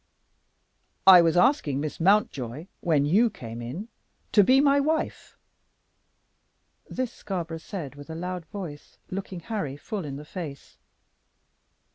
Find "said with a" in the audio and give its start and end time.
7.59-8.15